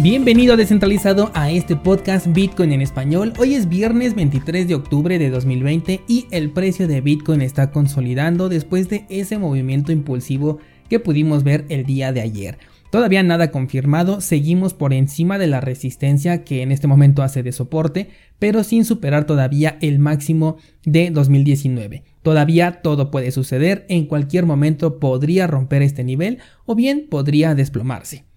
Bienvenido 0.00 0.56
Descentralizado 0.56 1.32
a 1.34 1.50
este 1.50 1.74
podcast 1.74 2.28
Bitcoin 2.28 2.70
en 2.72 2.82
español. 2.82 3.32
Hoy 3.36 3.54
es 3.54 3.68
viernes 3.68 4.14
23 4.14 4.68
de 4.68 4.76
octubre 4.76 5.18
de 5.18 5.28
2020 5.28 6.02
y 6.06 6.28
el 6.30 6.52
precio 6.52 6.86
de 6.86 7.00
Bitcoin 7.00 7.42
está 7.42 7.72
consolidando 7.72 8.48
después 8.48 8.88
de 8.88 9.06
ese 9.08 9.38
movimiento 9.38 9.90
impulsivo 9.90 10.58
que 10.88 11.00
pudimos 11.00 11.42
ver 11.42 11.64
el 11.68 11.84
día 11.84 12.12
de 12.12 12.20
ayer. 12.20 12.58
Todavía 12.92 13.24
nada 13.24 13.50
confirmado, 13.50 14.20
seguimos 14.20 14.72
por 14.72 14.92
encima 14.92 15.36
de 15.36 15.48
la 15.48 15.60
resistencia 15.60 16.44
que 16.44 16.62
en 16.62 16.70
este 16.70 16.86
momento 16.86 17.24
hace 17.24 17.42
de 17.42 17.50
soporte, 17.50 18.08
pero 18.38 18.62
sin 18.62 18.84
superar 18.84 19.26
todavía 19.26 19.78
el 19.80 19.98
máximo 19.98 20.58
de 20.84 21.10
2019. 21.10 22.04
Todavía 22.22 22.82
todo 22.82 23.10
puede 23.10 23.32
suceder, 23.32 23.84
en 23.88 24.06
cualquier 24.06 24.46
momento 24.46 25.00
podría 25.00 25.48
romper 25.48 25.82
este 25.82 26.04
nivel 26.04 26.38
o 26.66 26.76
bien 26.76 27.08
podría 27.10 27.56
desplomarse. 27.56 28.27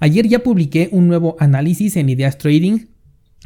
Ayer 0.00 0.28
ya 0.28 0.40
publiqué 0.40 0.88
un 0.92 1.08
nuevo 1.08 1.36
análisis 1.40 1.96
en 1.96 2.08
Ideas 2.08 2.38
Trading 2.38 2.86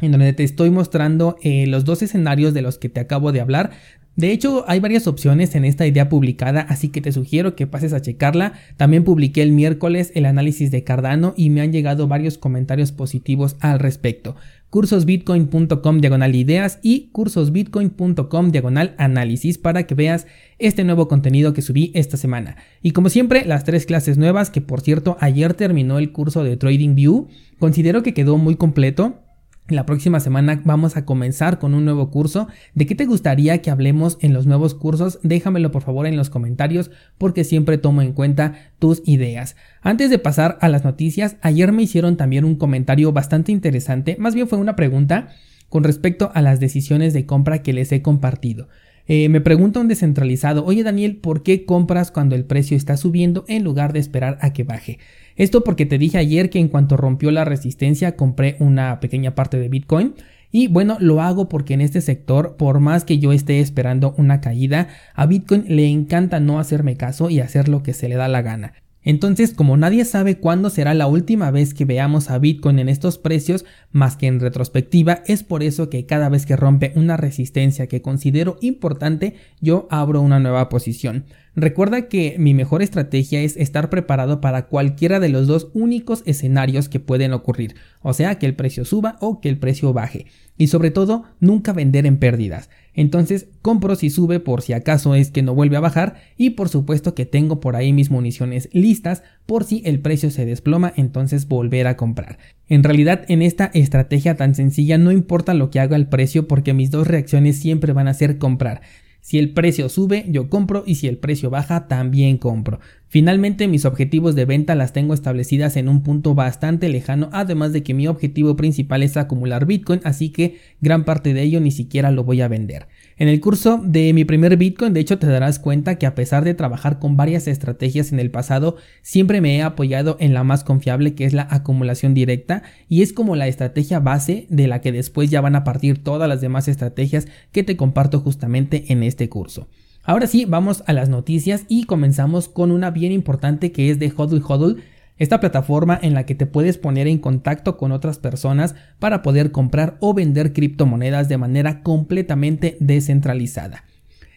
en 0.01 0.11
donde 0.11 0.33
te 0.33 0.43
estoy 0.43 0.69
mostrando 0.69 1.37
eh, 1.41 1.65
los 1.67 1.85
dos 1.85 2.01
escenarios 2.01 2.53
de 2.53 2.61
los 2.61 2.77
que 2.77 2.89
te 2.89 2.99
acabo 2.99 3.31
de 3.31 3.41
hablar. 3.41 3.71
De 4.15 4.31
hecho, 4.31 4.63
hay 4.67 4.79
varias 4.79 5.07
opciones 5.07 5.55
en 5.55 5.65
esta 5.65 5.87
idea 5.87 6.09
publicada, 6.09 6.61
así 6.61 6.89
que 6.89 7.01
te 7.01 7.11
sugiero 7.11 7.55
que 7.55 7.65
pases 7.65 7.93
a 7.93 8.01
checarla. 8.01 8.53
También 8.77 9.03
publiqué 9.03 9.41
el 9.41 9.51
miércoles 9.51 10.11
el 10.13 10.25
análisis 10.25 10.69
de 10.69 10.83
Cardano 10.83 11.33
y 11.35 11.49
me 11.49 11.61
han 11.61 11.71
llegado 11.71 12.07
varios 12.07 12.37
comentarios 12.37 12.91
positivos 12.91 13.55
al 13.59 13.79
respecto. 13.79 14.35
cursosbitcoin.com 14.73 15.99
diagonal 15.99 16.33
ideas 16.33 16.79
y 16.81 17.09
cursosbitcoin.com 17.11 18.49
diagonal 18.49 18.95
análisis 18.97 19.59
para 19.59 19.85
que 19.85 19.93
veas 19.93 20.25
este 20.57 20.83
nuevo 20.83 21.07
contenido 21.07 21.53
que 21.53 21.61
subí 21.61 21.91
esta 21.93 22.17
semana. 22.17 22.57
Y 22.81 22.89
como 22.89 23.09
siempre, 23.09 23.45
las 23.45 23.65
tres 23.65 23.85
clases 23.85 24.17
nuevas, 24.17 24.49
que 24.49 24.61
por 24.61 24.81
cierto 24.81 25.15
ayer 25.19 25.53
terminó 25.53 25.99
el 25.99 26.11
curso 26.11 26.43
de 26.43 26.57
TradingView, 26.57 27.27
considero 27.59 28.01
que 28.01 28.15
quedó 28.15 28.39
muy 28.39 28.55
completo 28.55 29.22
la 29.69 29.85
próxima 29.85 30.19
semana 30.19 30.61
vamos 30.65 30.97
a 30.97 31.05
comenzar 31.05 31.57
con 31.57 31.73
un 31.73 31.85
nuevo 31.85 32.11
curso. 32.11 32.47
¿De 32.75 32.85
qué 32.85 32.95
te 32.95 33.05
gustaría 33.05 33.61
que 33.61 33.71
hablemos 33.71 34.17
en 34.21 34.33
los 34.33 34.45
nuevos 34.45 34.75
cursos? 34.75 35.19
Déjamelo 35.23 35.71
por 35.71 35.83
favor 35.83 36.05
en 36.05 36.17
los 36.17 36.29
comentarios 36.29 36.91
porque 37.17 37.43
siempre 37.43 37.77
tomo 37.77 38.01
en 38.01 38.13
cuenta 38.13 38.55
tus 38.79 39.01
ideas. 39.05 39.55
Antes 39.81 40.09
de 40.09 40.19
pasar 40.19 40.57
a 40.61 40.67
las 40.67 40.83
noticias, 40.83 41.37
ayer 41.41 41.71
me 41.71 41.83
hicieron 41.83 42.17
también 42.17 42.45
un 42.45 42.55
comentario 42.55 43.13
bastante 43.13 43.51
interesante, 43.51 44.17
más 44.19 44.35
bien 44.35 44.47
fue 44.47 44.57
una 44.57 44.75
pregunta 44.75 45.29
con 45.69 45.83
respecto 45.83 46.29
a 46.33 46.41
las 46.41 46.59
decisiones 46.59 47.13
de 47.13 47.25
compra 47.25 47.63
que 47.63 47.73
les 47.73 47.91
he 47.91 48.01
compartido. 48.01 48.67
Eh, 49.07 49.27
me 49.27 49.41
pregunta 49.41 49.81
un 49.81 49.89
descentralizado, 49.89 50.63
oye 50.65 50.83
Daniel, 50.83 51.17
¿por 51.17 51.43
qué 51.43 51.65
compras 51.65 52.09
cuando 52.09 52.35
el 52.35 52.45
precio 52.45 52.77
está 52.77 52.95
subiendo 52.95 53.43
en 53.49 53.63
lugar 53.63 53.91
de 53.91 53.99
esperar 53.99 54.37
a 54.41 54.53
que 54.53 54.63
baje? 54.63 54.97
Esto 55.35 55.63
porque 55.63 55.85
te 55.85 55.97
dije 55.97 56.17
ayer 56.17 56.49
que 56.49 56.59
en 56.59 56.69
cuanto 56.69 56.95
rompió 56.95 57.29
la 57.31 57.43
resistencia 57.43 58.15
compré 58.15 58.55
una 58.59 58.99
pequeña 59.01 59.35
parte 59.35 59.59
de 59.59 59.67
Bitcoin. 59.67 60.13
Y 60.51 60.67
bueno, 60.67 60.97
lo 60.99 61.21
hago 61.21 61.49
porque 61.49 61.73
en 61.73 61.81
este 61.81 61.99
sector, 61.99 62.55
por 62.57 62.79
más 62.79 63.05
que 63.05 63.17
yo 63.17 63.33
esté 63.33 63.59
esperando 63.59 64.13
una 64.17 64.39
caída, 64.39 64.87
a 65.15 65.25
Bitcoin 65.25 65.65
le 65.67 65.87
encanta 65.87 66.39
no 66.39 66.59
hacerme 66.59 66.95
caso 66.95 67.31
y 67.31 67.39
hacer 67.39 67.67
lo 67.67 67.81
que 67.81 67.93
se 67.93 68.07
le 68.07 68.15
da 68.15 68.27
la 68.27 68.43
gana. 68.43 68.73
Entonces, 69.03 69.53
como 69.53 69.75
nadie 69.77 70.05
sabe 70.05 70.37
cuándo 70.37 70.69
será 70.69 70.93
la 70.93 71.07
última 71.07 71.51
vez 71.51 71.73
que 71.73 71.85
veamos 71.85 72.29
a 72.29 72.39
Bitcoin 72.39 72.79
en 72.79 72.89
estos 72.89 73.17
precios, 73.17 73.65
más 73.91 74.15
que 74.15 74.27
en 74.27 74.39
retrospectiva, 74.39 75.23
es 75.27 75.43
por 75.43 75.63
eso 75.63 75.89
que 75.89 76.05
cada 76.05 76.29
vez 76.29 76.45
que 76.45 76.55
rompe 76.55 76.93
una 76.95 77.17
resistencia 77.17 77.87
que 77.87 78.01
considero 78.01 78.57
importante, 78.61 79.35
yo 79.59 79.87
abro 79.91 80.21
una 80.21 80.39
nueva 80.39 80.69
posición. 80.69 81.25
Recuerda 81.55 82.07
que 82.07 82.35
mi 82.39 82.55
mejor 82.55 82.81
estrategia 82.81 83.41
es 83.41 83.57
estar 83.57 83.91
preparado 83.91 84.41
para 84.41 84.65
cualquiera 84.65 85.19
de 85.19 85.29
los 85.29 85.45
dos 85.45 85.69
únicos 85.73 86.23
escenarios 86.25 86.89
que 86.89 86.99
pueden 86.99 87.31
ocurrir, 87.31 87.75
o 88.01 88.13
sea, 88.13 88.39
que 88.39 88.47
el 88.47 88.55
precio 88.55 88.85
suba 88.85 89.17
o 89.21 89.39
que 89.39 89.49
el 89.49 89.59
precio 89.59 89.93
baje. 89.93 90.25
Y 90.57 90.67
sobre 90.67 90.89
todo, 90.89 91.25
nunca 91.39 91.71
vender 91.71 92.07
en 92.07 92.17
pérdidas. 92.17 92.69
Entonces, 92.95 93.47
compro 93.61 93.95
si 93.95 94.09
sube 94.09 94.39
por 94.39 94.61
si 94.61 94.73
acaso 94.73 95.13
es 95.13 95.29
que 95.29 95.41
no 95.41 95.53
vuelve 95.53 95.77
a 95.77 95.79
bajar 95.79 96.15
y 96.37 96.51
por 96.51 96.69
supuesto 96.69 97.13
que 97.13 97.25
tengo 97.25 97.59
por 97.59 97.75
ahí 97.75 97.93
mis 97.93 98.11
municiones 98.11 98.69
listas 98.71 99.23
por 99.45 99.63
si 99.63 99.81
el 99.85 99.99
precio 99.99 100.31
se 100.31 100.45
desploma, 100.45 100.93
entonces 100.95 101.47
volver 101.47 101.87
a 101.87 101.97
comprar. 101.97 102.37
En 102.67 102.83
realidad, 102.83 103.25
en 103.27 103.41
esta 103.41 103.65
estrategia 103.73 104.35
tan 104.35 104.55
sencilla 104.55 104.97
no 104.97 105.11
importa 105.11 105.53
lo 105.53 105.69
que 105.69 105.79
haga 105.79 105.95
el 105.95 106.07
precio 106.07 106.47
porque 106.47 106.73
mis 106.73 106.91
dos 106.91 107.07
reacciones 107.07 107.57
siempre 107.57 107.93
van 107.93 108.07
a 108.07 108.13
ser 108.13 108.37
comprar. 108.37 108.81
Si 109.23 109.39
el 109.39 109.53
precio 109.53 109.87
sube, 109.87 110.25
yo 110.27 110.49
compro 110.49 110.83
y 110.85 110.95
si 110.95 111.07
el 111.07 111.17
precio 111.17 111.49
baja, 111.49 111.87
también 111.87 112.37
compro. 112.37 112.81
Finalmente, 113.13 113.67
mis 113.67 113.85
objetivos 113.85 114.33
de 114.33 114.45
venta 114.45 114.73
las 114.73 114.91
tengo 114.91 115.13
establecidas 115.13 115.77
en 115.77 115.87
un 115.87 116.01
punto 116.01 116.33
bastante 116.33 116.89
lejano, 116.89 117.29
además 117.31 117.71
de 117.71 117.83
que 117.83 117.93
mi 117.93 118.07
objetivo 118.07 118.55
principal 118.55 119.03
es 119.03 119.17
acumular 119.17 119.67
Bitcoin, 119.67 120.01
así 120.03 120.29
que 120.29 120.57
gran 120.81 121.05
parte 121.05 121.35
de 121.35 121.43
ello 121.43 121.61
ni 121.61 121.69
siquiera 121.69 122.09
lo 122.09 122.23
voy 122.23 122.41
a 122.41 122.47
vender. 122.47 122.87
En 123.17 123.27
el 123.27 123.39
curso 123.39 123.79
de 123.85 124.13
mi 124.13 124.25
primer 124.25 124.57
Bitcoin, 124.57 124.93
de 124.93 125.01
hecho, 125.01 125.19
te 125.19 125.27
darás 125.27 125.59
cuenta 125.59 125.99
que 125.99 126.07
a 126.07 126.15
pesar 126.15 126.43
de 126.43 126.55
trabajar 126.55 126.97
con 126.97 127.15
varias 127.15 127.47
estrategias 127.47 128.11
en 128.11 128.19
el 128.19 128.31
pasado, 128.31 128.77
siempre 129.03 129.41
me 129.41 129.57
he 129.57 129.61
apoyado 129.61 130.17
en 130.19 130.33
la 130.33 130.43
más 130.43 130.63
confiable 130.63 131.13
que 131.13 131.25
es 131.25 131.33
la 131.33 131.47
acumulación 131.51 132.15
directa 132.15 132.63
y 132.89 133.03
es 133.03 133.13
como 133.13 133.35
la 133.35 133.45
estrategia 133.45 133.99
base 133.99 134.47
de 134.49 134.65
la 134.65 134.81
que 134.81 134.91
después 134.91 135.29
ya 135.29 135.39
van 135.39 135.55
a 135.55 135.63
partir 135.63 136.03
todas 136.03 136.27
las 136.27 136.41
demás 136.41 136.67
estrategias 136.67 137.27
que 137.51 137.61
te 137.61 137.77
comparto 137.77 138.21
justamente 138.21 138.85
en 138.91 139.03
este 139.03 139.29
curso. 139.29 139.67
Ahora 140.05 140.27
sí, 140.27 140.43
vamos 140.43 140.83
a 140.85 140.91
las 140.91 141.07
noticias 141.07 141.63
y 141.69 141.85
comenzamos 141.85 142.49
con 142.49 142.71
una 142.71 142.91
bien 142.91 143.13
importante 143.13 143.71
que 143.71 143.89
es 143.89 143.99
de 143.99 144.11
Hodl 144.15 144.43
Hodl 144.45 144.83
esta 145.17 145.39
plataforma 145.39 145.97
en 146.01 146.13
la 146.13 146.25
que 146.25 146.35
te 146.35 146.45
puedes 146.45 146.77
poner 146.77 147.07
en 147.07 147.19
contacto 147.19 147.77
con 147.77 147.93
otras 147.93 148.19
personas 148.19 148.75
para 148.99 149.21
poder 149.21 149.51
comprar 149.51 149.95
o 150.01 150.13
vender 150.13 150.51
criptomonedas 150.51 151.29
de 151.29 151.37
manera 151.37 151.83
completamente 151.83 152.75
descentralizada. 152.81 153.85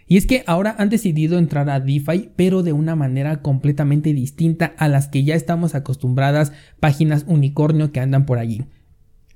Y 0.07 0.19
es 0.19 0.27
que 0.27 0.45
ahora 0.47 0.77
han 0.79 0.89
decidido 0.89 1.37
entrar 1.37 1.69
a 1.69 1.81
DeFi, 1.81 2.31
pero 2.37 2.63
de 2.63 2.73
una 2.73 2.95
manera 2.95 3.43
completamente 3.43 4.13
distinta 4.13 4.73
a 4.79 4.87
las 4.87 5.09
que 5.09 5.25
ya 5.25 5.35
estamos 5.35 5.75
acostumbradas 5.75 6.53
páginas 6.79 7.25
unicornio 7.27 7.91
que 7.91 7.99
andan 7.99 8.25
por 8.25 8.39
allí. 8.39 8.63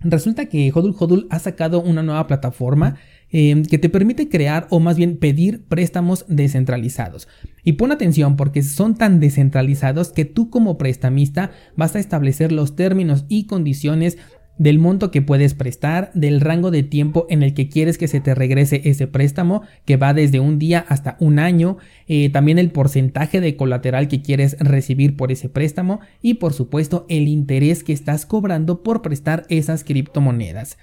Resulta 0.01 0.47
que 0.47 0.73
Hodul 0.75 0.95
Hodul 0.99 1.27
ha 1.31 1.39
sacado 1.39 1.83
una 1.83 2.03
nueva 2.03 2.27
plataforma 2.27 2.97
Em, 3.33 3.65
que 3.65 3.79
te 3.79 3.89
permite 3.89 4.29
crear 4.29 4.67
o 4.71 4.81
más 4.81 4.97
bien 4.97 5.17
pedir 5.17 5.63
préstamos 5.67 6.25
descentralizados. 6.27 7.29
Y 7.63 7.75
pon 7.75 7.93
atención 7.93 8.35
porque 8.35 8.65
son 8.65 8.97
tan 8.97 9.21
descentralizados 9.21 10.11
que 10.11 10.25
tú 10.25 10.51
como 10.51 10.79
prestamista 10.79 11.53
vas 11.77 11.95
a 11.95 12.01
establecer 12.01 12.51
los 12.51 12.75
términos 12.75 13.27
y 13.29 13.47
condiciones 13.47 14.19
del 14.61 14.79
monto 14.79 15.11
que 15.11 15.23
puedes 15.23 15.55
prestar, 15.55 16.11
del 16.13 16.43
rango 16.43 16.71
de 16.71 16.83
tiempo 16.83 17.27
en 17.31 17.43
el 17.43 17.55
que 17.55 17.71
quieres 17.71 17.97
que 17.97 18.09
se 18.09 18.21
te 18.21 18.35
regrese 18.35 18.83
ese 18.85 19.07
préstamo, 19.07 19.63
que 19.87 19.97
va 19.97 20.13
desde 20.13 20.39
un 20.39 20.59
día 20.59 20.85
hasta 20.87 21.17
un 21.19 21.39
año, 21.39 21.79
eh, 22.09 22.29
también 22.29 22.59
el 22.59 22.71
porcentaje 22.71 23.41
de 23.41 23.57
colateral 23.57 24.07
que 24.07 24.21
quieres 24.21 24.59
recibir 24.61 25.17
por 25.17 25.33
ese 25.33 25.49
préstamo 25.49 26.01
y 26.21 26.35
por 26.35 26.53
supuesto 26.53 27.07
el 27.09 27.27
interés 27.27 27.83
que 27.83 27.95
estás 27.95 28.27
cobrando 28.27 28.83
por 28.83 29.01
prestar 29.01 29.47
esas 29.49 29.83
criptomonedas. 29.83 30.77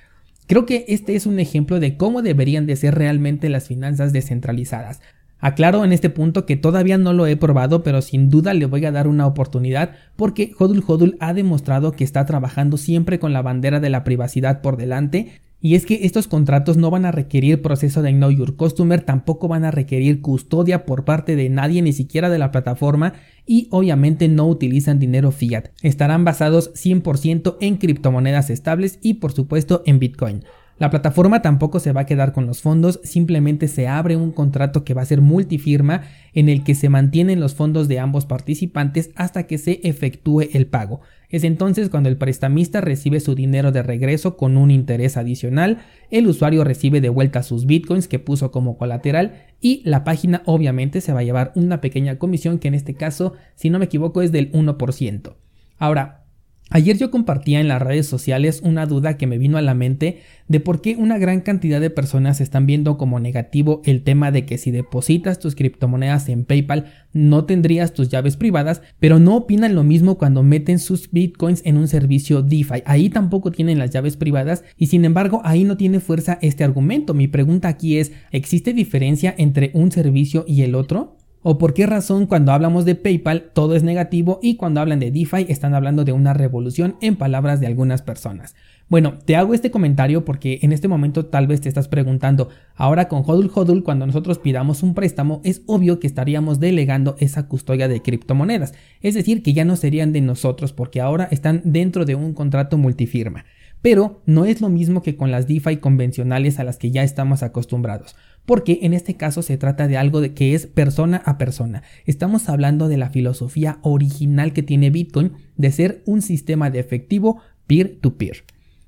Creo 0.47 0.65
que 0.65 0.85
este 0.87 1.15
es 1.15 1.27
un 1.27 1.39
ejemplo 1.39 1.79
de 1.79 1.97
cómo 1.97 2.23
deberían 2.23 2.65
de 2.65 2.77
ser 2.77 2.95
realmente 2.95 3.47
las 3.47 3.67
finanzas 3.67 4.11
descentralizadas. 4.11 5.01
Aclaro 5.39 5.85
en 5.85 5.91
este 5.91 6.09
punto 6.09 6.45
que 6.45 6.55
todavía 6.57 6.97
no 6.97 7.13
lo 7.13 7.27
he 7.27 7.37
probado, 7.37 7.83
pero 7.83 8.01
sin 8.01 8.29
duda 8.29 8.53
le 8.53 8.65
voy 8.65 8.85
a 8.85 8.91
dar 8.91 9.07
una 9.07 9.27
oportunidad 9.27 9.91
porque 10.15 10.53
Hodul 10.57 10.83
Hodul 10.85 11.17
ha 11.19 11.33
demostrado 11.33 11.91
que 11.91 12.03
está 12.03 12.25
trabajando 12.25 12.77
siempre 12.77 13.19
con 13.19 13.33
la 13.33 13.41
bandera 13.41 13.79
de 13.79 13.89
la 13.89 14.03
privacidad 14.03 14.61
por 14.61 14.77
delante 14.77 15.41
y 15.59 15.73
es 15.73 15.87
que 15.87 16.01
estos 16.03 16.27
contratos 16.27 16.77
no 16.77 16.91
van 16.91 17.05
a 17.05 17.11
requerir 17.11 17.63
proceso 17.63 18.03
de 18.03 18.11
Know 18.11 18.29
Your 18.29 18.55
Customer, 18.55 19.01
tampoco 19.01 19.47
van 19.47 19.65
a 19.65 19.71
requerir 19.71 20.21
custodia 20.21 20.85
por 20.85 21.03
parte 21.03 21.35
de 21.35 21.49
nadie, 21.49 21.81
ni 21.81 21.93
siquiera 21.93 22.29
de 22.29 22.37
la 22.37 22.51
plataforma, 22.51 23.13
y 23.45 23.67
obviamente 23.71 24.27
no 24.27 24.47
utilizan 24.47 24.99
dinero 24.99 25.31
fiat. 25.31 25.69
Estarán 25.81 26.25
basados 26.25 26.71
100% 26.75 27.57
en 27.59 27.77
criptomonedas 27.77 28.51
estables 28.51 28.99
y 29.01 29.15
por 29.15 29.31
supuesto 29.31 29.81
en 29.87 29.97
Bitcoin. 29.97 30.43
La 30.79 30.91
plataforma 30.91 31.41
tampoco 31.41 31.79
se 31.79 31.91
va 31.91 32.01
a 32.01 32.05
quedar 32.05 32.33
con 32.33 32.45
los 32.45 32.61
fondos, 32.61 32.99
simplemente 33.03 33.67
se 33.67 33.87
abre 33.87 34.15
un 34.15 34.31
contrato 34.31 34.83
que 34.83 34.93
va 34.93 35.01
a 35.01 35.05
ser 35.05 35.21
multifirma 35.21 36.03
en 36.33 36.49
el 36.49 36.63
que 36.63 36.75
se 36.75 36.89
mantienen 36.89 37.39
los 37.39 37.55
fondos 37.55 37.87
de 37.87 37.97
ambos 37.97 38.27
participantes 38.27 39.09
hasta 39.15 39.47
que 39.47 39.57
se 39.57 39.79
efectúe 39.83 40.41
el 40.53 40.67
pago. 40.67 41.01
Es 41.29 41.43
entonces 41.43 41.89
cuando 41.89 42.09
el 42.09 42.17
prestamista 42.17 42.79
recibe 42.79 43.19
su 43.19 43.33
dinero 43.33 43.71
de 43.71 43.81
regreso 43.81 44.37
con 44.37 44.55
un 44.55 44.69
interés 44.69 45.17
adicional, 45.17 45.79
el 46.11 46.27
usuario 46.27 46.63
recibe 46.63 47.01
de 47.01 47.09
vuelta 47.09 47.41
sus 47.41 47.65
bitcoins 47.65 48.07
que 48.07 48.19
puso 48.19 48.51
como 48.51 48.77
colateral 48.77 49.47
y 49.59 49.81
la 49.83 50.03
página 50.03 50.43
obviamente 50.45 51.01
se 51.01 51.11
va 51.11 51.21
a 51.21 51.23
llevar 51.23 51.53
una 51.55 51.81
pequeña 51.81 52.19
comisión 52.19 52.59
que 52.59 52.67
en 52.67 52.75
este 52.75 52.93
caso, 52.93 53.33
si 53.55 53.71
no 53.71 53.79
me 53.79 53.85
equivoco, 53.85 54.21
es 54.21 54.31
del 54.31 54.51
1%. 54.51 55.33
Ahora, 55.79 56.26
Ayer 56.69 56.97
yo 56.97 57.11
compartía 57.11 57.61
en 57.61 57.69
las 57.69 57.81
redes 57.81 58.07
sociales 58.07 58.59
una 58.61 58.85
duda 58.85 59.17
que 59.17 59.25
me 59.25 59.37
vino 59.37 59.57
a 59.57 59.61
la 59.61 59.73
mente 59.73 60.19
de 60.49 60.59
por 60.59 60.81
qué 60.81 60.97
una 60.97 61.17
gran 61.17 61.39
cantidad 61.39 61.79
de 61.79 61.89
personas 61.89 62.41
están 62.41 62.65
viendo 62.65 62.97
como 62.97 63.21
negativo 63.21 63.81
el 63.85 64.03
tema 64.03 64.31
de 64.31 64.45
que 64.45 64.57
si 64.57 64.71
depositas 64.71 65.39
tus 65.39 65.55
criptomonedas 65.55 66.27
en 66.27 66.43
PayPal 66.43 66.91
no 67.13 67.45
tendrías 67.45 67.93
tus 67.93 68.09
llaves 68.09 68.35
privadas, 68.35 68.81
pero 68.99 69.17
no 69.17 69.37
opinan 69.37 69.75
lo 69.75 69.83
mismo 69.83 70.17
cuando 70.17 70.43
meten 70.43 70.79
sus 70.79 71.09
bitcoins 71.09 71.61
en 71.65 71.77
un 71.77 71.87
servicio 71.87 72.41
DeFi. 72.41 72.83
Ahí 72.85 73.09
tampoco 73.09 73.51
tienen 73.51 73.79
las 73.79 73.91
llaves 73.91 74.17
privadas 74.17 74.65
y 74.77 74.87
sin 74.87 75.05
embargo 75.05 75.41
ahí 75.45 75.63
no 75.63 75.77
tiene 75.77 76.01
fuerza 76.01 76.37
este 76.41 76.65
argumento. 76.65 77.13
Mi 77.13 77.29
pregunta 77.29 77.69
aquí 77.69 77.97
es, 77.97 78.11
¿existe 78.31 78.73
diferencia 78.73 79.33
entre 79.37 79.71
un 79.73 79.91
servicio 79.91 80.43
y 80.45 80.63
el 80.63 80.75
otro? 80.75 81.17
¿O 81.43 81.59
por 81.59 81.73
qué 81.73 81.85
razón 81.85 82.25
cuando 82.25 82.51
hablamos 82.51 82.83
de 82.83 82.95
PayPal 82.95 83.51
todo 83.53 83.75
es 83.75 83.83
negativo 83.83 84.39
y 84.41 84.55
cuando 84.55 84.81
hablan 84.81 84.99
de 84.99 85.11
DeFi 85.11 85.45
están 85.49 85.75
hablando 85.75 86.03
de 86.03 86.11
una 86.11 86.33
revolución 86.33 86.95
en 86.99 87.15
palabras 87.15 87.59
de 87.59 87.67
algunas 87.67 88.01
personas? 88.01 88.55
Bueno, 88.89 89.19
te 89.23 89.35
hago 89.35 89.53
este 89.53 89.69
comentario 89.69 90.25
porque 90.25 90.59
en 90.63 90.71
este 90.71 90.87
momento 90.87 91.27
tal 91.27 91.45
vez 91.45 91.61
te 91.61 91.69
estás 91.69 91.87
preguntando, 91.87 92.49
ahora 92.75 93.07
con 93.07 93.21
Hodl 93.25 93.51
Hodl 93.53 93.83
cuando 93.83 94.07
nosotros 94.07 94.39
pidamos 94.39 94.81
un 94.81 94.95
préstamo 94.95 95.41
es 95.43 95.61
obvio 95.67 95.99
que 95.99 96.07
estaríamos 96.07 96.59
delegando 96.59 97.15
esa 97.19 97.47
custodia 97.47 97.87
de 97.87 98.01
criptomonedas, 98.01 98.73
es 99.01 99.13
decir, 99.13 99.43
que 99.43 99.53
ya 99.53 99.63
no 99.63 99.75
serían 99.75 100.13
de 100.13 100.21
nosotros 100.21 100.73
porque 100.73 101.01
ahora 101.01 101.27
están 101.29 101.61
dentro 101.65 102.05
de 102.05 102.15
un 102.15 102.33
contrato 102.33 102.77
multifirma. 102.77 103.45
Pero 103.81 104.21
no 104.25 104.45
es 104.45 104.59
lo 104.59 104.69
mismo 104.69 105.03
que 105.03 105.15
con 105.15 105.29
las 105.29 105.47
DeFi 105.47 105.77
convencionales 105.77 106.59
a 106.59 106.63
las 106.63 106.77
que 106.77 106.89
ya 106.89 107.03
estamos 107.03 107.43
acostumbrados 107.43 108.15
porque 108.47 108.79
en 108.83 108.93
este 108.93 109.15
caso 109.15 109.41
se 109.41 109.57
trata 109.57 109.89
de 109.89 109.97
algo 109.97 110.21
de 110.21 110.33
que 110.33 110.55
es 110.55 110.67
persona 110.67 111.21
a 111.25 111.37
persona. 111.37 111.83
Estamos 112.05 112.47
hablando 112.47 112.87
de 112.87 112.95
la 112.95 113.09
filosofía 113.09 113.77
original 113.81 114.53
que 114.53 114.63
tiene 114.63 114.89
Bitcoin 114.89 115.33
de 115.57 115.69
ser 115.69 116.01
un 116.05 116.21
sistema 116.21 116.69
de 116.69 116.79
efectivo 116.79 117.41
peer-to-peer. 117.67 118.45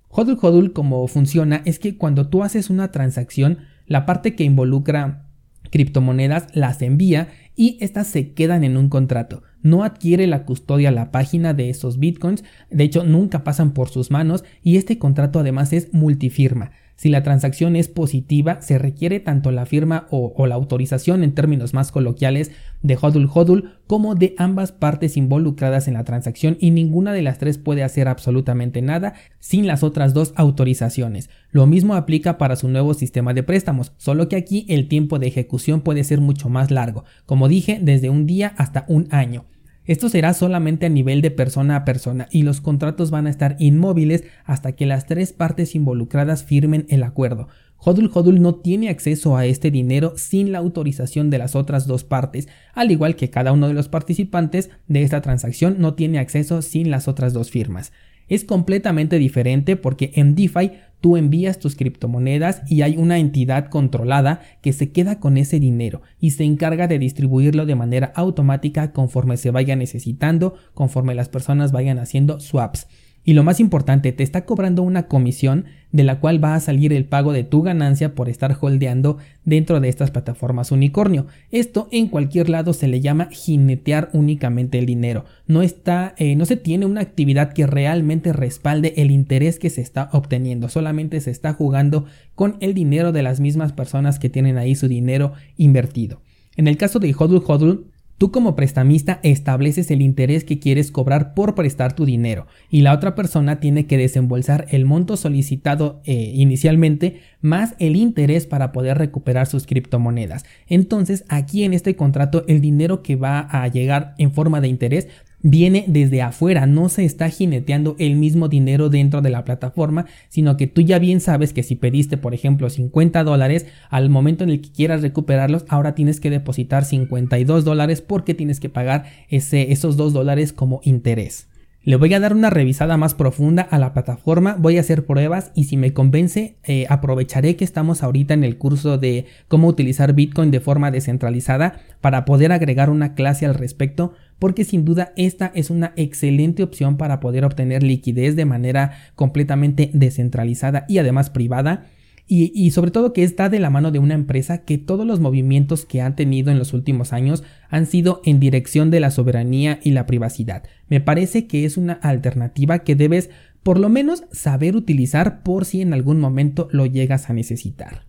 Hodl 0.08 0.38
Hodl 0.42 0.72
como 0.72 1.06
funciona 1.10 1.62
es 1.66 1.78
que 1.78 1.98
cuando 1.98 2.30
tú 2.30 2.42
haces 2.42 2.70
una 2.70 2.92
transacción, 2.92 3.58
la 3.86 4.06
parte 4.06 4.34
que 4.34 4.46
involucra 4.46 5.26
criptomonedas 5.72 6.48
las 6.56 6.82
envía 6.82 7.28
y 7.58 7.78
estas 7.82 8.08
se 8.08 8.32
quedan 8.32 8.64
en 8.64 8.78
un 8.78 8.88
contrato. 8.88 9.44
No 9.62 9.84
adquiere 9.84 10.26
la 10.26 10.46
custodia 10.46 10.90
la 10.90 11.12
página 11.12 11.54
de 11.54 11.70
esos 11.70 12.00
bitcoins, 12.00 12.46
de 12.72 12.86
hecho 12.86 13.04
nunca 13.04 13.44
pasan 13.44 13.74
por 13.74 13.90
sus 13.90 14.10
manos 14.10 14.46
y 14.64 14.78
este 14.78 14.98
contrato 14.98 15.38
además 15.38 15.74
es 15.74 15.94
multifirma. 15.94 16.72
Si 17.00 17.08
la 17.08 17.24
transacción 17.24 17.78
es 17.78 17.88
positiva, 17.88 18.62
se 18.62 18.78
requiere 18.78 19.22
tanto 19.22 19.52
la 19.52 19.66
firma 19.66 20.08
o, 20.12 20.46
la 20.46 20.56
autorización 20.56 21.24
en 21.24 21.34
términos 21.34 21.74
más 21.74 21.94
coloquiales 21.94 22.52
de 22.82 22.98
HODL 23.00 23.30
HODL 23.34 23.70
como 23.88 24.16
de 24.16 24.36
ambas 24.38 24.74
partes 24.74 25.16
involucradas 25.16 25.88
en 25.88 25.94
la 25.94 26.04
transacción 26.04 26.58
y 26.60 26.72
ninguna 26.72 27.14
de 27.14 27.22
las 27.22 27.38
tres 27.38 27.58
puede 27.58 27.84
hacer 27.84 28.10
absolutamente 28.10 28.82
nada 28.82 29.14
sin 29.40 29.66
las 29.66 29.82
otras 29.82 30.14
dos 30.14 30.34
autorizaciones. 30.36 31.30
Lo 31.52 31.68
mismo 31.68 31.96
aplica 31.96 32.38
para 32.38 32.58
su 32.58 32.68
nuevo 32.68 32.94
sistema 32.94 33.34
de 33.34 33.44
préstamos, 33.44 33.94
solo 33.96 34.28
que 34.28 34.36
aquí 34.36 34.66
el 34.68 34.90
tiempo 34.90 35.20
de 35.20 35.28
ejecución 35.28 35.80
puede 35.80 36.04
ser 36.04 36.20
mucho 36.20 36.50
más 36.50 36.70
largo, 36.70 37.06
como 37.26 37.48
dije, 37.48 37.80
desde 37.82 38.10
un 38.10 38.26
día 38.26 38.54
hasta 38.58 38.84
un 38.90 39.08
año. 39.12 39.46
Esto 39.90 40.08
será 40.08 40.36
solamente 40.36 40.86
a 40.86 40.90
nivel 40.90 41.24
de 41.24 41.32
persona 41.32 41.76
a 41.76 41.84
persona 41.84 42.28
y 42.30 42.44
los 42.44 42.62
contratos 42.62 43.10
van 43.10 43.26
a 43.26 43.32
estar 43.32 43.56
inmóviles 43.58 44.24
hasta 44.46 44.74
que 44.74 44.86
las 44.86 45.08
tres 45.08 45.34
partes 45.34 45.74
involucradas 45.74 46.44
firmen 46.44 46.86
el 46.90 47.02
acuerdo. 47.02 47.48
Hodul 47.78 48.12
Hodul 48.14 48.40
no 48.40 48.54
tiene 48.54 48.90
acceso 48.90 49.36
a 49.36 49.48
este 49.48 49.72
dinero 49.72 50.14
sin 50.16 50.52
la 50.52 50.60
autorización 50.60 51.32
de 51.32 51.40
las 51.40 51.56
otras 51.56 51.88
dos 51.88 52.04
partes, 52.04 52.48
al 52.76 52.92
igual 52.92 53.16
que 53.16 53.32
cada 53.32 53.52
uno 53.52 53.68
de 53.68 53.74
los 53.74 53.90
participantes 53.90 54.70
de 54.88 55.02
esta 55.02 55.22
transacción 55.22 55.78
no 55.80 55.96
tiene 55.96 56.20
acceso 56.20 56.62
sin 56.62 56.92
las 56.92 57.08
otras 57.08 57.34
dos 57.34 57.50
firmas. 57.50 57.92
Es 58.28 58.44
completamente 58.44 59.18
diferente 59.18 59.76
porque 59.76 60.12
en 60.14 60.36
DeFi 60.36 60.74
tú 61.02 61.18
envías 61.18 61.60
tus 61.60 61.76
criptomonedas 61.76 62.62
y 62.68 62.82
hay 62.82 62.98
una 62.98 63.18
entidad 63.18 63.70
controlada 63.70 64.42
que 64.62 64.74
se 64.74 64.92
queda 64.92 65.20
con 65.20 65.38
ese 65.38 65.60
dinero 65.60 66.02
y 66.20 66.32
se 66.32 66.44
encarga 66.44 66.88
de 66.88 67.00
distribuirlo 67.00 67.66
de 67.66 67.76
manera 67.76 68.12
automática 68.16 68.92
conforme 68.92 69.38
se 69.38 69.52
vaya 69.52 69.76
necesitando, 69.76 70.56
conforme 70.74 71.16
las 71.16 71.30
personas 71.30 71.72
vayan 71.72 72.00
haciendo 72.00 72.40
swaps. 72.40 72.88
Y 73.24 73.34
lo 73.34 73.44
más 73.44 73.60
importante, 73.60 74.12
te 74.12 74.24
está 74.24 74.46
cobrando 74.46 74.82
una 74.82 75.08
comisión 75.08 75.66
de 75.92 76.04
la 76.04 76.20
cual 76.20 76.44
va 76.44 76.56
a 76.56 76.60
salir 76.60 76.94
el 76.94 77.06
pago 77.06 77.34
de 77.34 77.44
tu 77.44 77.62
ganancia 77.62 78.14
por 78.14 78.30
estar 78.30 78.58
holdeando 78.60 79.18
dentro 79.44 79.80
de 79.80 79.90
estas 79.90 80.12
plataformas 80.12 80.72
unicornio. 80.72 81.28
Esto 81.52 81.88
en 81.92 82.08
cualquier 82.08 82.50
lado 82.50 82.74
se 82.74 82.88
le 82.88 83.02
llama 83.02 83.30
jinetear 83.32 84.10
únicamente 84.14 84.78
el 84.78 84.86
dinero. 84.86 85.26
No 85.48 85.62
está, 85.62 86.14
eh, 86.18 86.36
no 86.36 86.46
se 86.46 86.58
tiene 86.58 86.86
una 86.86 87.02
actividad 87.02 87.54
que 87.54 87.68
realmente 87.68 88.34
respalde 88.34 88.94
el 88.98 89.12
interés 89.12 89.60
que 89.60 89.70
se 89.70 89.82
está 89.82 90.10
obteniendo. 90.14 90.70
Solamente 90.70 91.20
se 91.22 91.32
está 91.32 91.54
jugando 91.54 92.06
con 92.36 92.58
el 92.62 92.74
dinero 92.74 93.12
de 93.12 93.24
las 93.24 93.40
mismas 93.40 93.74
personas 93.74 94.20
que 94.20 94.30
tienen 94.30 94.58
ahí 94.58 94.76
su 94.76 94.88
dinero 94.88 95.34
invertido. 95.58 96.22
En 96.56 96.68
el 96.68 96.78
caso 96.78 97.00
de 97.00 97.16
Hodl 97.18 97.44
Hodl, 97.46 97.86
Tú 98.20 98.34
como 98.34 98.54
prestamista 98.54 99.22
estableces 99.24 99.90
el 99.92 100.02
interés 100.02 100.44
que 100.44 100.60
quieres 100.60 100.92
cobrar 100.92 101.34
por 101.34 101.56
prestar 101.56 101.94
tu 101.94 102.04
dinero 102.04 102.48
y 102.70 102.82
la 102.82 102.94
otra 102.94 103.16
persona 103.16 103.62
tiene 103.62 103.88
que 103.88 103.98
desembolsar 103.98 104.66
el 104.72 104.84
monto 104.84 105.16
solicitado 105.16 106.02
eh, 106.04 106.34
inicialmente 106.36 107.22
más 107.40 107.76
el 107.80 107.96
interés 107.96 108.46
para 108.46 108.74
poder 108.74 108.98
recuperar 108.98 109.48
sus 109.48 109.66
criptomonedas. 109.66 110.44
Entonces 110.68 111.24
aquí 111.30 111.64
en 111.64 111.74
este 111.74 111.96
contrato 111.96 112.44
el 112.50 112.60
dinero 112.60 113.04
que 113.04 113.16
va 113.16 113.40
a 113.40 113.66
llegar 113.70 114.16
en 114.18 114.34
forma 114.34 114.60
de 114.60 114.68
interés 114.68 115.08
viene 115.42 115.86
desde 115.88 116.22
afuera, 116.22 116.66
no 116.66 116.90
se 116.90 117.06
está 117.06 117.30
jineteando 117.30 117.96
el 118.00 118.16
mismo 118.16 118.48
dinero 118.50 118.90
dentro 118.90 119.22
de 119.22 119.30
la 119.30 119.46
plataforma, 119.46 120.06
sino 120.28 120.58
que 120.58 120.68
tú 120.68 120.82
ya 120.82 121.00
bien 121.00 121.22
sabes 121.22 121.54
que 121.54 121.64
si 121.64 121.76
pediste, 121.76 122.18
por 122.18 122.34
ejemplo, 122.34 122.70
50 122.70 123.24
dólares, 123.24 123.66
al 123.90 124.10
momento 124.10 124.44
en 124.44 124.50
el 124.50 124.62
que 124.62 124.72
quieras 124.72 125.02
recuperarlos, 125.02 125.66
ahora 125.70 125.96
tienes 125.96 126.20
que 126.20 126.30
depositar 126.30 126.86
52 126.86 127.64
dólares 127.66 128.02
porque 128.02 128.34
tienes 128.34 128.60
que 128.60 128.70
pagar 128.70 129.06
ese, 129.30 129.72
esos 129.72 129.98
2 129.98 130.14
dólares 130.14 130.54
como 130.54 130.82
interés. 130.84 131.48
Le 131.82 131.96
voy 131.96 132.14
a 132.14 132.20
dar 132.20 132.34
una 132.34 132.50
revisada 132.50 132.98
más 132.98 133.16
profunda 133.16 133.62
a 133.62 133.80
la 133.80 133.94
plataforma, 133.94 134.58
voy 134.60 134.78
a 134.78 134.82
hacer 134.82 135.06
pruebas 135.06 135.52
y 135.56 135.64
si 135.64 135.78
me 135.78 135.94
convence 135.94 136.58
eh, 136.66 136.86
aprovecharé 136.90 137.56
que 137.56 137.64
estamos 137.64 138.04
ahorita 138.04 138.34
en 138.34 138.44
el 138.44 138.58
curso 138.58 138.98
de 138.98 139.26
cómo 139.48 139.70
utilizar 139.70 140.12
Bitcoin 140.14 140.52
de 140.52 140.60
forma 140.60 140.92
descentralizada 140.92 141.80
para 142.02 142.26
poder 142.26 142.52
agregar 142.52 142.90
una 142.90 143.14
clase 143.14 143.46
al 143.46 143.54
respecto 143.54 144.14
porque 144.40 144.64
sin 144.64 144.86
duda 144.86 145.14
esta 145.18 145.52
es 145.54 145.70
una 145.70 145.94
excelente 145.98 146.64
opción 146.64 146.98
para 146.98 147.20
poder 147.20 147.46
obtener 147.46 147.84
liquidez 147.84 148.36
de 148.36 148.46
manera 148.46 148.94
completamente 149.16 149.92
descentralizada 149.94 150.86
y 150.88 150.98
además 150.98 151.30
privada. 151.30 151.86
Y, 152.32 152.70
sobre 152.70 152.92
todo 152.92 153.12
que 153.12 153.24
está 153.24 153.50
de 153.50 153.58
la 153.58 153.72
mano 153.72 153.90
de 153.90 153.98
una 153.98 154.14
empresa 154.14 154.60
que 154.60 154.78
todos 154.78 155.04
los 155.04 155.20
movimientos 155.20 155.88
que 155.88 156.00
han 156.00 156.16
tenido 156.16 156.52
en 156.52 156.60
los 156.60 156.74
últimos 156.74 157.12
años 157.12 157.44
han 157.70 157.88
sido 157.88 158.22
en 158.24 158.40
dirección 158.40 158.92
de 158.92 159.00
la 159.00 159.10
soberanía 159.10 159.80
y 159.82 159.92
la 159.92 160.06
privacidad. 160.06 160.62
Me 160.90 161.02
parece 161.02 161.48
que 161.48 161.66
es 161.66 161.76
una 161.76 161.94
alternativa 161.94 162.80
que 162.80 162.96
debes 162.96 163.32
por 163.64 163.80
lo 163.80 163.90
menos 163.90 164.26
saber 164.32 164.76
utilizar 164.76 165.42
por 165.42 165.66
si 165.66 165.82
en 165.82 165.92
algún 165.92 166.20
momento 166.20 166.68
lo 166.72 166.86
llegas 166.86 167.32
a 167.32 167.34
necesitar. 167.34 168.06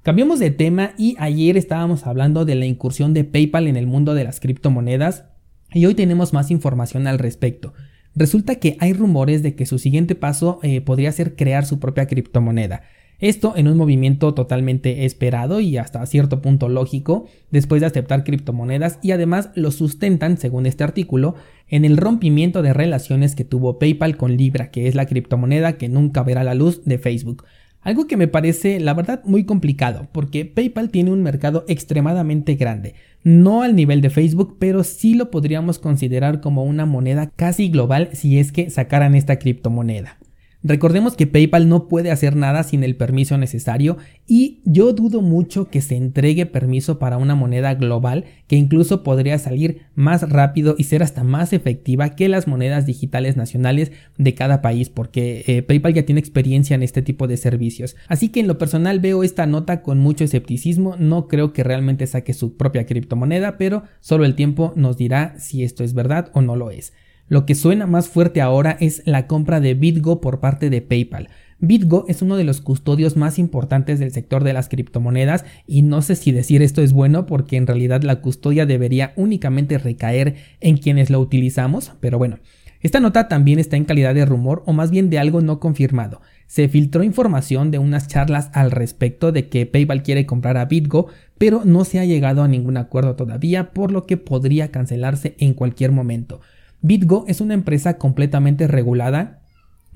Cambiamos 0.00 0.38
de 0.38 0.50
tema 0.50 0.92
y 0.96 1.14
ayer 1.18 1.58
estábamos 1.58 2.06
hablando 2.06 2.46
de 2.46 2.54
la 2.54 2.64
incursión 2.64 3.12
de 3.12 3.24
PayPal 3.24 3.66
en 3.66 3.76
el 3.76 3.86
mundo 3.86 4.14
de 4.14 4.24
las 4.24 4.40
criptomonedas 4.40 5.24
y 5.72 5.86
hoy 5.86 5.94
tenemos 5.94 6.32
más 6.32 6.50
información 6.50 7.06
al 7.06 7.18
respecto. 7.18 7.74
Resulta 8.14 8.54
que 8.56 8.76
hay 8.80 8.92
rumores 8.92 9.42
de 9.42 9.54
que 9.54 9.66
su 9.66 9.78
siguiente 9.78 10.14
paso 10.14 10.58
eh, 10.62 10.80
podría 10.80 11.12
ser 11.12 11.36
crear 11.36 11.66
su 11.66 11.78
propia 11.78 12.06
criptomoneda. 12.06 12.82
Esto 13.18 13.54
en 13.56 13.66
un 13.66 13.78
movimiento 13.78 14.34
totalmente 14.34 15.06
esperado 15.06 15.60
y 15.60 15.78
hasta 15.78 16.04
cierto 16.04 16.42
punto 16.42 16.68
lógico, 16.68 17.26
después 17.50 17.80
de 17.80 17.86
aceptar 17.86 18.24
criptomonedas 18.24 18.98
y 19.02 19.12
además 19.12 19.50
lo 19.54 19.70
sustentan, 19.70 20.36
según 20.36 20.66
este 20.66 20.84
artículo, 20.84 21.34
en 21.68 21.86
el 21.86 21.96
rompimiento 21.96 22.60
de 22.60 22.74
relaciones 22.74 23.34
que 23.34 23.44
tuvo 23.44 23.78
PayPal 23.78 24.18
con 24.18 24.36
Libra, 24.36 24.70
que 24.70 24.86
es 24.86 24.94
la 24.94 25.06
criptomoneda 25.06 25.78
que 25.78 25.88
nunca 25.88 26.22
verá 26.22 26.44
la 26.44 26.54
luz 26.54 26.84
de 26.84 26.98
Facebook. 26.98 27.44
Algo 27.86 28.08
que 28.08 28.16
me 28.16 28.26
parece, 28.26 28.80
la 28.80 28.94
verdad, 28.94 29.22
muy 29.26 29.44
complicado, 29.44 30.08
porque 30.10 30.44
PayPal 30.44 30.90
tiene 30.90 31.12
un 31.12 31.22
mercado 31.22 31.64
extremadamente 31.68 32.56
grande, 32.56 32.96
no 33.22 33.62
al 33.62 33.76
nivel 33.76 34.00
de 34.00 34.10
Facebook, 34.10 34.56
pero 34.58 34.82
sí 34.82 35.14
lo 35.14 35.30
podríamos 35.30 35.78
considerar 35.78 36.40
como 36.40 36.64
una 36.64 36.84
moneda 36.84 37.30
casi 37.36 37.68
global 37.68 38.08
si 38.12 38.40
es 38.40 38.50
que 38.50 38.70
sacaran 38.70 39.14
esta 39.14 39.38
criptomoneda. 39.38 40.18
Recordemos 40.68 41.14
que 41.14 41.28
PayPal 41.28 41.68
no 41.68 41.86
puede 41.86 42.10
hacer 42.10 42.34
nada 42.34 42.64
sin 42.64 42.82
el 42.82 42.96
permiso 42.96 43.38
necesario 43.38 43.98
y 44.26 44.58
yo 44.64 44.92
dudo 44.92 45.22
mucho 45.22 45.68
que 45.70 45.80
se 45.80 45.94
entregue 45.94 46.44
permiso 46.44 46.98
para 46.98 47.18
una 47.18 47.36
moneda 47.36 47.74
global 47.74 48.24
que 48.48 48.56
incluso 48.56 49.04
podría 49.04 49.38
salir 49.38 49.82
más 49.94 50.28
rápido 50.28 50.74
y 50.76 50.84
ser 50.84 51.04
hasta 51.04 51.22
más 51.22 51.52
efectiva 51.52 52.16
que 52.16 52.28
las 52.28 52.48
monedas 52.48 52.84
digitales 52.84 53.36
nacionales 53.36 53.92
de 54.18 54.34
cada 54.34 54.60
país 54.60 54.88
porque 54.88 55.44
eh, 55.46 55.62
PayPal 55.62 55.94
ya 55.94 56.04
tiene 56.04 56.18
experiencia 56.18 56.74
en 56.74 56.82
este 56.82 57.00
tipo 57.00 57.28
de 57.28 57.36
servicios. 57.36 57.94
Así 58.08 58.30
que 58.30 58.40
en 58.40 58.48
lo 58.48 58.58
personal 58.58 58.98
veo 58.98 59.22
esta 59.22 59.46
nota 59.46 59.82
con 59.82 59.98
mucho 59.98 60.24
escepticismo, 60.24 60.96
no 60.98 61.28
creo 61.28 61.52
que 61.52 61.62
realmente 61.62 62.08
saque 62.08 62.34
su 62.34 62.56
propia 62.56 62.86
criptomoneda, 62.86 63.56
pero 63.56 63.84
solo 64.00 64.24
el 64.24 64.34
tiempo 64.34 64.72
nos 64.74 64.96
dirá 64.96 65.38
si 65.38 65.62
esto 65.62 65.84
es 65.84 65.94
verdad 65.94 66.28
o 66.34 66.42
no 66.42 66.56
lo 66.56 66.72
es. 66.72 66.92
Lo 67.28 67.44
que 67.44 67.56
suena 67.56 67.86
más 67.86 68.08
fuerte 68.08 68.40
ahora 68.40 68.76
es 68.78 69.02
la 69.04 69.26
compra 69.26 69.60
de 69.60 69.74
BitGo 69.74 70.20
por 70.20 70.38
parte 70.38 70.70
de 70.70 70.80
PayPal. 70.80 71.28
BitGo 71.58 72.04
es 72.06 72.22
uno 72.22 72.36
de 72.36 72.44
los 72.44 72.60
custodios 72.60 73.16
más 73.16 73.38
importantes 73.38 73.98
del 73.98 74.12
sector 74.12 74.44
de 74.44 74.52
las 74.52 74.68
criptomonedas 74.68 75.44
y 75.66 75.82
no 75.82 76.02
sé 76.02 76.14
si 76.14 76.30
decir 76.30 76.62
esto 76.62 76.82
es 76.82 76.92
bueno 76.92 77.26
porque 77.26 77.56
en 77.56 77.66
realidad 77.66 78.02
la 78.02 78.20
custodia 78.20 78.66
debería 78.66 79.12
únicamente 79.16 79.78
recaer 79.78 80.36
en 80.60 80.76
quienes 80.76 81.10
lo 81.10 81.18
utilizamos, 81.18 81.92
pero 82.00 82.18
bueno. 82.18 82.38
Esta 82.80 83.00
nota 83.00 83.26
también 83.26 83.58
está 83.58 83.76
en 83.76 83.86
calidad 83.86 84.14
de 84.14 84.26
rumor 84.26 84.62
o 84.66 84.72
más 84.72 84.92
bien 84.92 85.10
de 85.10 85.18
algo 85.18 85.40
no 85.40 85.58
confirmado. 85.58 86.20
Se 86.46 86.68
filtró 86.68 87.02
información 87.02 87.72
de 87.72 87.78
unas 87.78 88.06
charlas 88.06 88.50
al 88.52 88.70
respecto 88.70 89.32
de 89.32 89.48
que 89.48 89.66
PayPal 89.66 90.04
quiere 90.04 90.26
comprar 90.26 90.56
a 90.58 90.66
BitGo, 90.66 91.08
pero 91.38 91.62
no 91.64 91.84
se 91.84 91.98
ha 91.98 92.04
llegado 92.04 92.44
a 92.44 92.48
ningún 92.48 92.76
acuerdo 92.76 93.16
todavía, 93.16 93.72
por 93.72 93.90
lo 93.90 94.06
que 94.06 94.16
podría 94.16 94.70
cancelarse 94.70 95.34
en 95.40 95.54
cualquier 95.54 95.90
momento. 95.90 96.40
BitGo 96.82 97.24
es 97.28 97.40
una 97.40 97.54
empresa 97.54 97.98
completamente 97.98 98.66
regulada, 98.66 99.42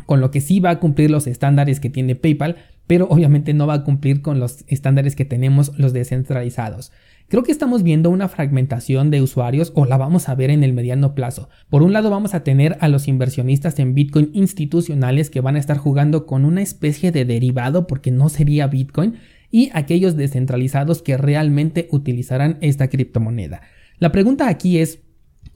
con 0.06 0.20
lo 0.20 0.30
que 0.30 0.40
sí 0.40 0.60
va 0.60 0.70
a 0.70 0.80
cumplir 0.80 1.10
los 1.10 1.26
estándares 1.26 1.80
que 1.80 1.90
tiene 1.90 2.16
PayPal, 2.16 2.56
pero 2.86 3.06
obviamente 3.08 3.54
no 3.54 3.66
va 3.66 3.74
a 3.74 3.84
cumplir 3.84 4.22
con 4.22 4.40
los 4.40 4.64
estándares 4.66 5.14
que 5.14 5.24
tenemos 5.24 5.78
los 5.78 5.92
descentralizados. 5.92 6.90
Creo 7.28 7.44
que 7.44 7.52
estamos 7.52 7.84
viendo 7.84 8.10
una 8.10 8.26
fragmentación 8.26 9.12
de 9.12 9.22
usuarios 9.22 9.70
o 9.76 9.84
la 9.84 9.96
vamos 9.96 10.28
a 10.28 10.34
ver 10.34 10.50
en 10.50 10.64
el 10.64 10.72
mediano 10.72 11.14
plazo. 11.14 11.48
Por 11.68 11.84
un 11.84 11.92
lado 11.92 12.10
vamos 12.10 12.34
a 12.34 12.42
tener 12.42 12.76
a 12.80 12.88
los 12.88 13.06
inversionistas 13.06 13.78
en 13.78 13.94
Bitcoin 13.94 14.30
institucionales 14.32 15.30
que 15.30 15.40
van 15.40 15.54
a 15.54 15.60
estar 15.60 15.78
jugando 15.78 16.26
con 16.26 16.44
una 16.44 16.60
especie 16.60 17.12
de 17.12 17.24
derivado 17.24 17.86
porque 17.86 18.10
no 18.10 18.28
sería 18.28 18.66
Bitcoin 18.66 19.18
y 19.52 19.70
aquellos 19.74 20.16
descentralizados 20.16 21.02
que 21.02 21.16
realmente 21.16 21.86
utilizarán 21.92 22.58
esta 22.60 22.88
criptomoneda. 22.88 23.60
La 24.00 24.10
pregunta 24.10 24.48
aquí 24.48 24.78
es, 24.78 24.98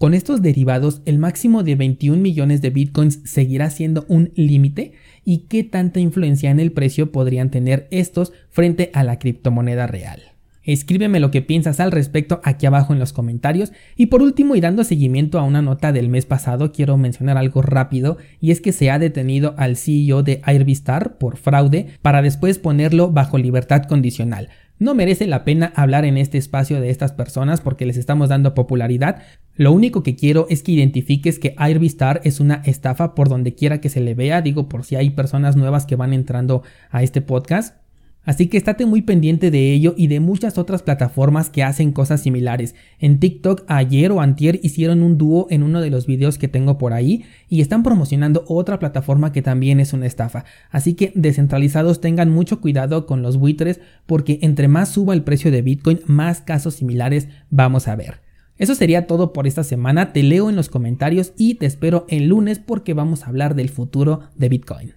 con 0.04 0.12
estos 0.12 0.42
derivados, 0.42 1.00
el 1.06 1.18
máximo 1.18 1.62
de 1.62 1.76
21 1.76 2.20
millones 2.20 2.60
de 2.60 2.68
bitcoins 2.68 3.20
seguirá 3.24 3.70
siendo 3.70 4.04
un 4.06 4.32
límite 4.34 4.92
y 5.24 5.46
qué 5.48 5.64
tanta 5.64 5.98
influencia 5.98 6.50
en 6.50 6.60
el 6.60 6.72
precio 6.72 7.10
podrían 7.10 7.50
tener 7.50 7.88
estos 7.90 8.34
frente 8.50 8.90
a 8.92 9.02
la 9.02 9.18
criptomoneda 9.18 9.86
real. 9.86 10.20
Escríbeme 10.62 11.20
lo 11.20 11.30
que 11.30 11.40
piensas 11.40 11.80
al 11.80 11.90
respecto 11.90 12.42
aquí 12.44 12.66
abajo 12.66 12.92
en 12.92 12.98
los 12.98 13.14
comentarios. 13.14 13.72
Y 13.96 14.06
por 14.06 14.20
último, 14.20 14.56
y 14.56 14.60
dando 14.60 14.84
seguimiento 14.84 15.38
a 15.38 15.42
una 15.42 15.62
nota 15.62 15.90
del 15.90 16.10
mes 16.10 16.26
pasado, 16.26 16.70
quiero 16.70 16.98
mencionar 16.98 17.38
algo 17.38 17.62
rápido, 17.62 18.18
y 18.42 18.50
es 18.50 18.60
que 18.60 18.72
se 18.72 18.90
ha 18.90 18.98
detenido 18.98 19.54
al 19.56 19.78
CEO 19.78 20.22
de 20.22 20.42
Airbistar 20.44 21.16
por 21.16 21.38
fraude 21.38 21.86
para 22.02 22.20
después 22.20 22.58
ponerlo 22.58 23.10
bajo 23.10 23.38
libertad 23.38 23.84
condicional. 23.84 24.50
No 24.78 24.94
merece 24.94 25.26
la 25.26 25.44
pena 25.44 25.72
hablar 25.76 26.04
en 26.04 26.18
este 26.18 26.36
espacio 26.36 26.80
de 26.80 26.90
estas 26.90 27.12
personas 27.12 27.60
porque 27.60 27.86
les 27.86 27.96
estamos 27.96 28.28
dando 28.28 28.54
popularidad. 28.54 29.22
Lo 29.54 29.70
único 29.70 30.02
que 30.02 30.16
quiero 30.16 30.46
es 30.50 30.64
que 30.64 30.72
identifiques 30.72 31.38
que 31.38 31.54
Airbistar 31.56 32.20
es 32.24 32.40
una 32.40 32.56
estafa 32.64 33.14
por 33.14 33.28
donde 33.28 33.54
quiera 33.54 33.80
que 33.80 33.88
se 33.88 34.00
le 34.00 34.14
vea, 34.14 34.42
digo 34.42 34.68
por 34.68 34.84
si 34.84 34.96
hay 34.96 35.10
personas 35.10 35.54
nuevas 35.54 35.86
que 35.86 35.96
van 35.96 36.12
entrando 36.12 36.62
a 36.90 37.04
este 37.04 37.20
podcast. 37.20 37.83
Así 38.24 38.46
que 38.46 38.56
estate 38.56 38.86
muy 38.86 39.02
pendiente 39.02 39.50
de 39.50 39.72
ello 39.72 39.94
y 39.96 40.06
de 40.06 40.20
muchas 40.20 40.56
otras 40.56 40.82
plataformas 40.82 41.50
que 41.50 41.62
hacen 41.62 41.92
cosas 41.92 42.22
similares. 42.22 42.74
En 42.98 43.18
TikTok 43.18 43.64
ayer 43.66 44.12
o 44.12 44.20
antier 44.20 44.60
hicieron 44.62 45.02
un 45.02 45.18
dúo 45.18 45.46
en 45.50 45.62
uno 45.62 45.80
de 45.80 45.90
los 45.90 46.06
videos 46.06 46.38
que 46.38 46.48
tengo 46.48 46.78
por 46.78 46.92
ahí 46.92 47.24
y 47.48 47.60
están 47.60 47.82
promocionando 47.82 48.44
otra 48.48 48.78
plataforma 48.78 49.32
que 49.32 49.42
también 49.42 49.78
es 49.78 49.92
una 49.92 50.06
estafa. 50.06 50.44
Así 50.70 50.94
que 50.94 51.12
descentralizados 51.14 52.00
tengan 52.00 52.30
mucho 52.30 52.60
cuidado 52.60 53.06
con 53.06 53.22
los 53.22 53.36
buitres 53.36 53.80
porque 54.06 54.38
entre 54.42 54.68
más 54.68 54.88
suba 54.88 55.14
el 55.14 55.22
precio 55.22 55.50
de 55.50 55.62
Bitcoin 55.62 56.00
más 56.06 56.40
casos 56.40 56.74
similares 56.74 57.28
vamos 57.50 57.88
a 57.88 57.96
ver. 57.96 58.24
Eso 58.56 58.76
sería 58.76 59.08
todo 59.08 59.32
por 59.32 59.48
esta 59.48 59.64
semana, 59.64 60.12
te 60.12 60.22
leo 60.22 60.48
en 60.48 60.54
los 60.54 60.68
comentarios 60.68 61.32
y 61.36 61.54
te 61.54 61.66
espero 61.66 62.06
el 62.08 62.28
lunes 62.28 62.60
porque 62.60 62.94
vamos 62.94 63.24
a 63.24 63.26
hablar 63.26 63.56
del 63.56 63.68
futuro 63.68 64.20
de 64.36 64.48
Bitcoin. 64.48 64.92